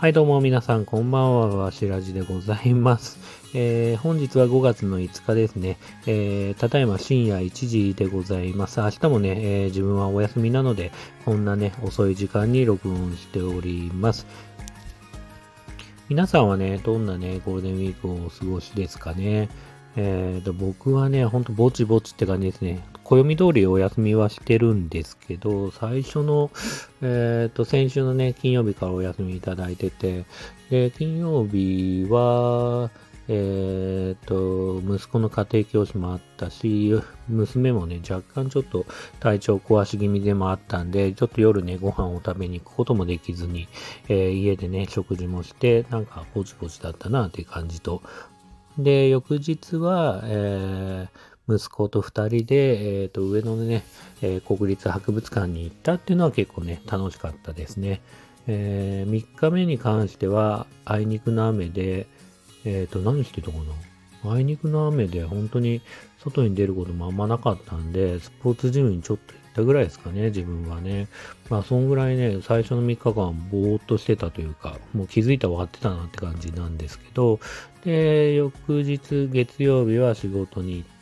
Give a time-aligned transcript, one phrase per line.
[0.00, 1.48] はい、どうも皆さん、こんばんは。
[1.48, 3.18] わしらじでございます。
[3.52, 5.76] えー、本日は5月の5日ですね。
[6.06, 8.78] えー、ただいま深夜1時でございます。
[8.78, 10.92] 明日もね、えー、自分はお休みなので、
[11.24, 14.28] こんなね、遅い時間に録音しております。
[16.08, 19.48] 皆さんはね、どんなね、ゴールデンウィークをお過ごしですかね。
[19.96, 22.84] えーと、僕はね、ほんとぼちぼちって感じですね。
[23.08, 26.50] 暦通りお休みはしてるんですけど、最初の、
[27.00, 30.26] えっ、ー、と、先週のね、金曜日からお休みいただいてて、
[30.68, 32.90] で、金曜日は、
[33.28, 38.84] えっ、ー、と、息子の家庭教師もあったし、娘もね、若干ちょっと
[39.20, 43.68] 体調壊し気味でもあったんで、ちょっと夜ね、ご飯を食べに行くこともできずに、
[44.08, 48.02] えー、家でね、食事もして、なんかポチポチだったなっていう感じと、
[48.78, 53.84] で、翌日は、えー、息子と二人で、えっ、ー、と、上野のね、
[54.22, 58.00] えー、国立博物館に行ったっていうのは結構ね、楽しかったですね。
[58.46, 62.06] えー、3日目に関しては、あいにくの雨で、
[62.64, 64.32] えっ、ー、と、何してたかな？
[64.32, 65.80] あいにくの雨で本当に
[66.18, 71.08] 外に出ることもあんまなかったんで、スポーツジムにちょっと行ったぐらいですかね、自分はね。
[71.48, 77.38] まあ、そんぐらいね、最初の3日間、ぼーっとしてたというか、もう気づいたら終わってたなって感じなんですけど、
[77.84, 80.97] で、翌日、月曜日は仕事に行って、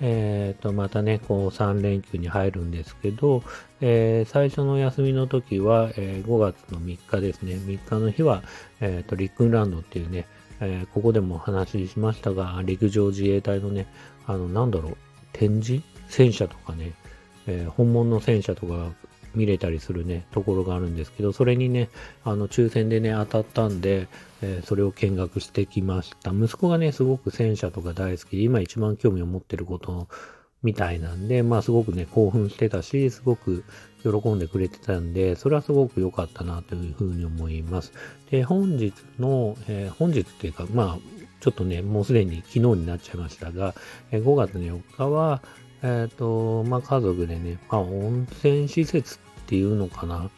[0.00, 3.42] え、ー、と、またね、こう3連休に入るんですけど、
[3.80, 7.54] えー、最初の休みの時は、えー、5月の3日ですね。
[7.54, 8.42] 3日の日は、
[8.80, 10.26] えっ、と、リックンランドっていうね、
[10.60, 13.86] えここでもお話ししましたが、陸上自衛隊のね、
[14.26, 14.96] あの、なんだろう、
[15.32, 15.82] 展示？
[16.08, 16.92] 戦車とかね、
[17.46, 18.90] え本物の戦車とか
[19.34, 21.88] 見れたりするね、ところがあるんですけど、それにね、
[22.24, 24.08] あの、抽選でね、当たったんで、
[24.42, 26.32] えー、それを見学してきました。
[26.32, 30.08] 息子がね、すごく戦車とか大好きで、今一番興味を持ってること
[30.62, 33.64] みたいなんで、まあすごくね、興奮してたし、すごく
[34.02, 37.92] 喜んでくれてたんで、それはすごく良かったなというふうに思います。
[38.30, 43.74] で、本日の、えー、本日っていうか、まあ、ちょっとね、もうすでに昨日になっちゃいましたが、
[44.10, 45.42] えー、5月の4日は、
[45.82, 50.30] えっ、ー、と、まあ、家族でね、まあ、温泉施設っていうのかな。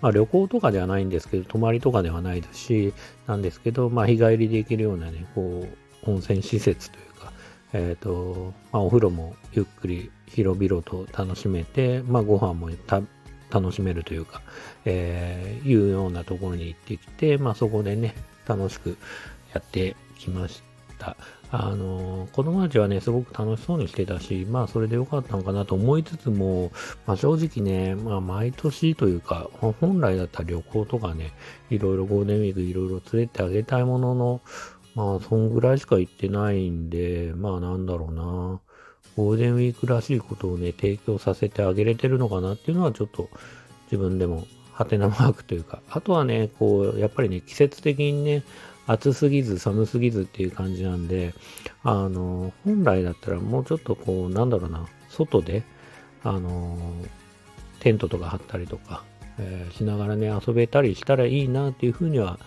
[0.00, 2.94] まあ、旅行とかではないんですけど、泊まりとかではないですし、
[3.26, 5.66] なんですけど、まあ、日帰りで行けるようなね、こ
[6.04, 7.32] う、温泉施設というか、
[7.72, 12.70] えっ、ー、と、まあ、お風呂もゆっくり広々と楽しめて、まあ、ご飯も
[13.50, 14.42] 楽しめるというか、
[14.84, 18.14] えー、いうようなところに行ってきて、まあ、そこでね、
[18.46, 18.96] 楽しく
[19.52, 20.62] やってきまし
[20.98, 21.16] た。
[21.50, 26.72] あの、子供たちはね、すごく楽しそうにしてたし、まあ、それでよかったのかなと思いつつも、
[27.06, 31.32] まあ、正直ね、まあ、毎年というか、本来だったら旅行とかね、
[31.70, 34.40] いろいろゴールデンウィークいろいろ連れてあげたいものの、
[34.94, 38.60] まあ、そんぐらいしか行ってないんで、まあ、なんだろうな。
[39.16, 43.30] ゴールデンウィークらしいことをね、提供させてあげれてるのかなっていうのは、ちょっと
[43.84, 48.42] 自分でも、ハテナマークというか、あとはね、こう、やっぱりね、季節的にね、
[48.86, 51.34] 暑すぎず寒すぎずっていう感じなんで、
[51.82, 55.62] あの、本来だったらもうちょっとこう、なんだろうな、外で、
[56.22, 56.78] あの、
[57.80, 59.04] テントとか張ったりとか、
[59.38, 62.38] えー、しながらね、遊べたりしたらいいなっていうふうには、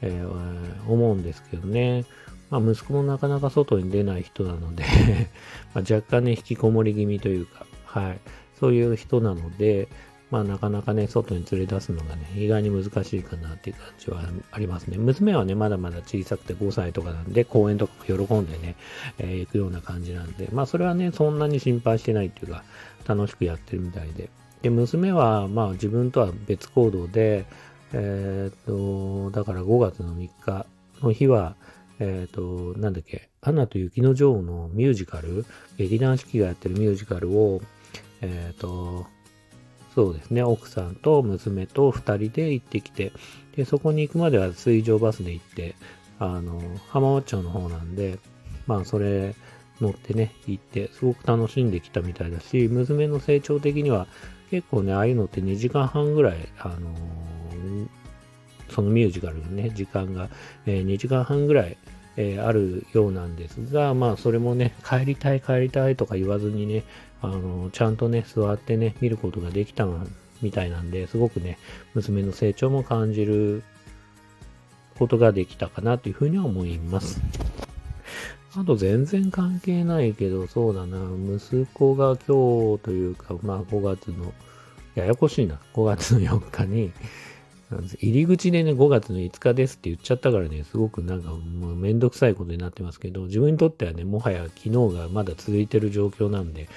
[0.00, 2.04] えー、思うんですけどね。
[2.50, 4.84] まあ、息子もなかなか外に出ない人なので
[5.74, 8.20] ま若干ね、引きこもり気味というか、はい、
[8.60, 9.88] そういう人なので、
[10.32, 14.96] まあなかなかね、外に連れ出すのがね、意外に難しいかなっていう感じはありますね。
[14.96, 18.76] 娘はね、まだまだ小さくて5歳とかなんで、公園とか喜んでね、
[19.18, 22.64] えー、行くような感じなんで、まあそれはね、そんなに心配してないっていうか、
[23.06, 24.30] 楽しくやってるみたいで。
[24.62, 27.44] で、娘は、まあ自分とは別行動で、
[27.92, 30.66] えー、っと、だから5月の3日
[31.02, 31.56] の日は、
[31.98, 35.44] えっ、と、なんだっけ、アナと雪の女王のミュージカル、
[35.76, 37.60] 劇団四季がやってるミュージカルを、
[38.22, 39.06] えっ、と、
[39.94, 43.12] そうですね、奥さんと娘と二人で行ってきて、
[43.56, 45.74] で、そこに行くまでは水上バスで行って、
[46.18, 48.18] あの、浜松町の方なんで、
[48.66, 49.34] まあ、それ
[49.80, 54.06] 乗ってね、行って、すごく楽しんできたみたいだし、娘の成長的には、
[54.50, 57.88] 結構ね、ああいうのって2時間半ぐらい、あのー、
[58.70, 60.28] そのミュージカルのね、時間が、
[60.66, 61.76] えー、2時間半ぐらい、
[62.16, 66.84] えー、あるようなんですが、まあ、それもね、帰りたい帰りたいとか言わずにね、
[67.22, 69.86] あの、ちゃんとね、座ってね、見ることができた
[70.42, 71.56] みたいなんで、すごくね、
[71.94, 73.62] 娘の成長も感じる
[74.98, 77.20] ことができたかなというふうには思います。
[78.54, 80.98] あと全然関係ないけど、そうだな、
[81.36, 84.34] 息子が今日というか、まあ5月の、
[84.96, 86.92] ややこしいな、5月の4日に、
[88.00, 96.68] 入り口でね、5月の5日ですって言っちゃったからね、すごくなんかもうめんどくさいことになってますけど、自分にとってはね、もはや昨日がまだ続いてる状況なんで、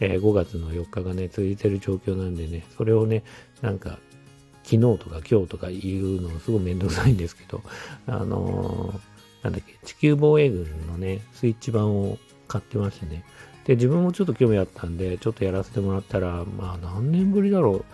[0.00, 3.24] えー、5月の4日がね、続いてる状況なんでね、それをね、
[3.60, 3.98] なんか、
[4.62, 7.62] 昨日とか今日とか言うのすごいめんどくさいんですけど、
[8.06, 12.18] あのー、なんだっけ、地球防衛軍のね、スイッチ版を
[12.48, 13.24] 買ってましてね。
[13.64, 17.84] で、自分もちょっと興味あったんで、ちょっとやらせてもらったら、まあ何年ぶりだろう。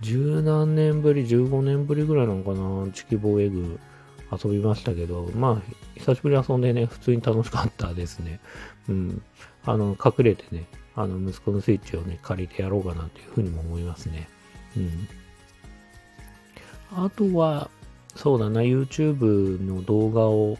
[0.00, 3.80] 十何年ぶり、15年ぶりぐらいなのかな、地球防衛軍
[4.30, 8.40] 遊びましたけど、まあ、久しぶり遊んでね、普通に楽しかったですね。
[8.88, 9.22] うん。
[9.64, 14.28] あの、隠れてね、あの、息子のスイッチをね、借りてやろうかなというふうにも思いますね。
[14.76, 15.08] うん。
[16.92, 17.70] あとは、
[18.14, 20.58] そうだな、YouTube の動画を、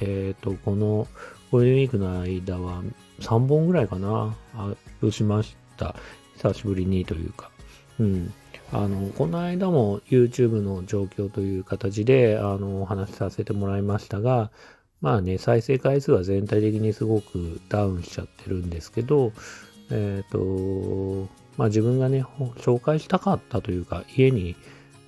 [0.00, 1.06] えっ、ー、と、この
[1.50, 2.82] ゴールデンウィークの間は
[3.24, 5.94] 3本ぐらいかな、アップしました。
[6.36, 7.50] 久しぶりにというか。
[7.98, 8.32] うん。
[8.72, 14.50] あの、この間も YouTube の状況という形で、あの、お話しさせてもらいましたが、
[15.00, 19.32] まあね、再生回数は全体的にすごくダウンしちゃってるんですけど、
[19.90, 22.24] えっ、ー、と、まあ自分がね、
[22.56, 24.56] 紹介したかったというか、家に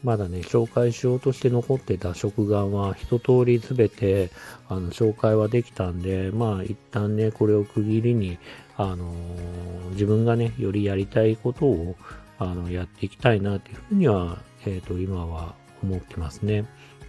[0.02, 4.30] まだね、紹介しようとして残ってた食玩は一通りすべて、
[4.68, 8.38] あの、紹介はできたんで、まあ、一旦ね、これを区切りに、
[8.76, 11.96] あのー、自分がね、よりやりたいことを、
[12.38, 16.66] あの、やっていきたいなっていうふうには、えっ、ー、と、今は思ってますね。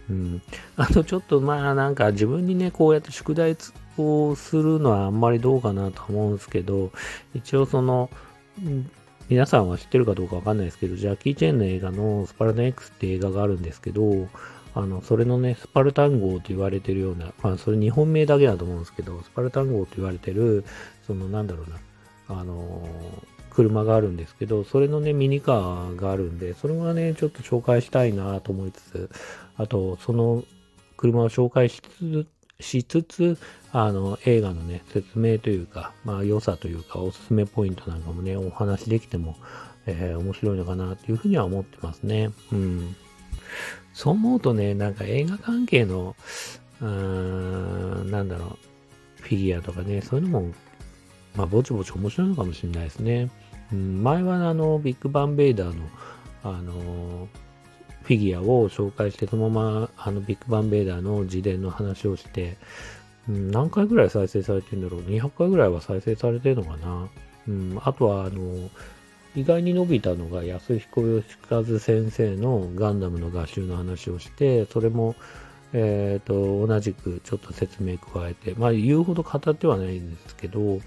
[0.08, 0.42] うん。
[0.76, 3.56] あと、ちょっと、まあ、なんか自分にね、こうやって宿題
[3.98, 6.90] をするのはあんまりどうかなと思うんですけど、
[7.34, 8.10] 一応その、
[9.28, 14.26] 皆さんは知ってるかどうかわかんないですけど、ジャッキー・チェンの映画のスパルタ X って映画があるんですけど、
[14.74, 20.64] あの、それのね、スパルタン号と言われてるような、まあ、それ日本名だけだと思うんですけど、スパルタン号と言われてる、
[21.06, 22.88] その、なんだろうな、あの
[23.50, 29.10] 車があるんですけど、それのね、ミニカーがあるんで、それはね、ちょっと紹介したいなと思いつつ、
[29.56, 30.42] あと、その
[30.96, 32.26] 車を紹介しつつ、
[32.60, 33.38] しつつ、
[33.70, 39.36] あの、映画のね、説明というか、まあ、良さというか、おすすめポイントなんかもね、お話できても、
[39.86, 42.30] えー、面白いのかなっていうふうには思ってますね。
[42.50, 42.96] うん。
[43.92, 46.16] そう思うとね、なんか映画関係の、
[46.80, 48.58] うーん、なんだろ
[49.20, 50.52] う、フィギュアとかね、そういうのも、
[51.36, 53.30] まあ、ぼちぼち面白いのかもしれないですね。
[53.72, 55.84] うん、前はあの、ビッグバンベイダーの、
[56.42, 57.28] あの
[58.08, 62.56] フィギュアを紹介して、そのままあのビッグバンベイダーの自伝の話をして、
[63.28, 67.06] うん、何回ぐらい再生されてるんだろう ?200 回ぐらいは再生されてるのかな
[67.48, 68.70] うん、あとは、あの、
[69.36, 75.14] 意外に伸びたのが安彦義和先生のガンダムの合集の話をして、それも、
[75.74, 80.80] えっ、ー、と、同じくちょっと説明加えて、まあ言うほど語ってはないんですけど、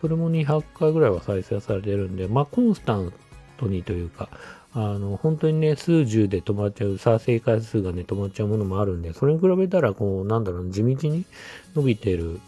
[0.00, 3.12] それも200回ぐらいは再生されてるんで、まあコンスタン
[3.58, 4.28] トにというか、
[4.72, 11.24] あの、本当にね、数十で止まっちゃう、再生回数がね、止まっちゃうものもあるんで、それに比べたら、こう、なんだろう、地道に
[11.74, 12.40] 伸びてる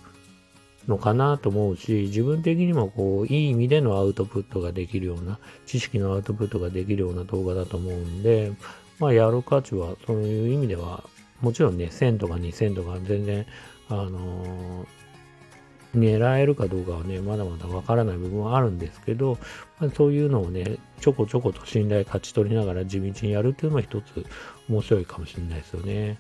[0.87, 8.53] のかなと思うし、自分的にもこう、いい意味でのアウトプットができるような、知識のアウトプットができるような動画だと思うんで、
[8.99, 11.03] まあ、やる価値は、そういう意味では、
[11.41, 13.47] もちろんね、1000とか2000とか全然、
[13.89, 14.87] あのー、
[15.97, 19.39] 狙えるかどうかはね、まだまだわからない部分はあるんですけど、
[19.81, 24.25] まあ、そういうのをね、ちょこちょこと信頼勝ち取りながら地道にやるっていうのは一つ
[24.69, 26.19] 面白いかもしれないですよね。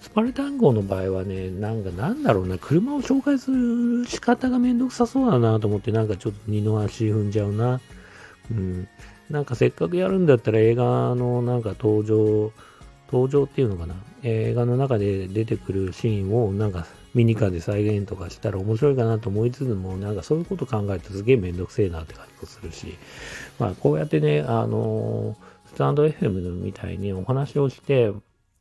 [0.00, 7.80] スパルタン号の場合はね、なんかなんだろうな、車を紹介する仕方がめんどくさそうだなと思って、なんかちょっと二の足踏んじゃうな。
[8.50, 8.88] うん。
[9.30, 12.52] なんかせっかくやるんだったら映画のなんか登場、
[13.10, 13.94] 登場っていうのかな。
[14.22, 22.96] 映画の中で出てくるシーンをなんかミニカーで再現とかしたら面白いかなと思いつつも、なんかそういうこと考えるとすげえめんどくせえなって感じがするし、
[23.58, 28.12] まあこうやってね、あのスタンド FM みたいにお話をして、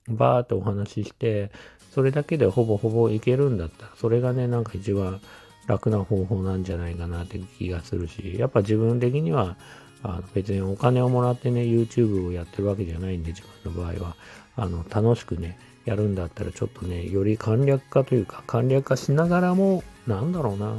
[0.07, 1.51] バーってお話しして、
[1.91, 5.21] それだけでほぼほぼいけるんだったら、それがね、なんか一番
[5.67, 9.57] 楽な方法なんじゃないかなって気がするし、やっぱ自分的には、
[10.03, 14.15] あの別にお金をもらってね、YouTube をやってるわけじゃないんで、自分の場合は、
[14.55, 20.75] あの、楽しくね、やるんだったらちょっとね、より簡略化というか、簡略化しながらも、なんだろうな、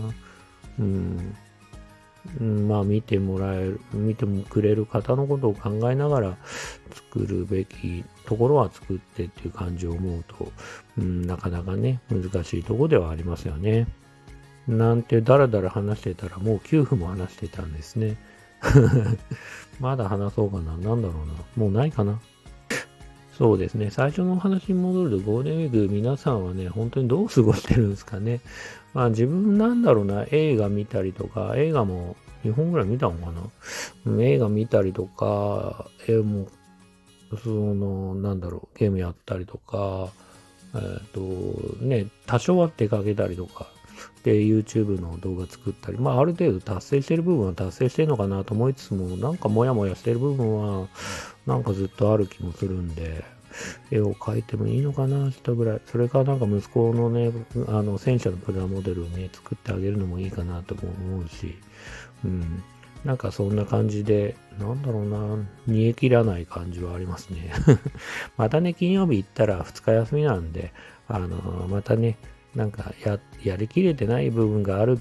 [0.79, 1.37] うん、
[2.41, 6.37] うん、まあ見てもらえる、見てもくれる方のことを考えながら
[6.91, 10.53] 作るべきところは作ってっていう感じを思うと、
[10.99, 13.87] うん、なかなかね、難しいとこではありますよね。
[14.67, 18.17] なんてだらだら話してたらもう9分も話してたんですね。
[19.79, 20.77] まだ話そうかな。
[20.79, 21.35] なんだろうな。
[21.57, 22.19] もうないかな。
[23.37, 23.91] そうですね。
[23.91, 28.41] 最初のお話に戻ると、ゴールデンウィーク皆さんはね、本当にどう過ごしてるんですかね。
[28.93, 33.33] まあ自分なんだろうな、映画見たりとか、映画も2本ぐらい見たのか
[34.07, 34.23] な。
[34.23, 36.43] 映画見たりとか、絵も
[37.33, 40.13] う、その、なんだろう、ゲームやったりとか、
[40.75, 43.67] えっ、ー、と、ね、多少は出かけたりとか、
[44.23, 50.89] で、YouTube の動画作ったり、まあ、ある程度達成してる部分は達成してるのかなと思いつつも、なんかモヤモヤしてる部分は、
[51.47, 53.25] なんかずっとある気もするんで、
[53.91, 55.81] 絵を描いてもいいのかな、人ぐらい。
[55.87, 57.31] それかなんか息子のね、
[57.69, 60.83] あの、戦車のプラモデルをね、作ってあげるのもいいかなとも
[61.17, 61.55] 思うし、
[62.25, 62.63] うん。
[63.05, 65.37] なんかそんな感じで、なんだろうな、
[65.67, 67.53] 煮え切らない感じはありますね。
[68.37, 70.73] またね、金曜日行ったら2日休みなんで、
[71.07, 72.17] あの、またね、
[72.55, 74.99] なんかや、やりきれてない部分がある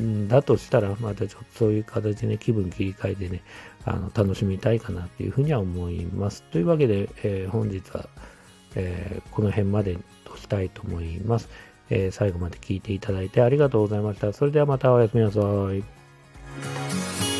[0.00, 3.42] んだとしたら、またちょっとそういう形でね、気分切り替えてね、
[3.84, 6.42] あの、楽しみたいかなっていうふうには思います。
[6.44, 8.08] というわけで、えー、本日は、
[8.74, 11.48] えー、この辺までとしたいと思います。
[11.90, 14.32] えー、最後まで聞いていただいてありがとうございました。
[14.32, 15.40] それではまたおやすみなさ
[15.74, 17.31] い。